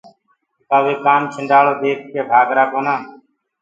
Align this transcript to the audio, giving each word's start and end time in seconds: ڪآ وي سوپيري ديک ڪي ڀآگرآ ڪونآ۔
ڪآ 0.69 0.77
وي 0.85 0.93
سوپيري 1.33 1.73
ديک 1.81 1.99
ڪي 2.11 2.21
ڀآگرآ 2.29 2.63
ڪونآ۔ 2.71 2.95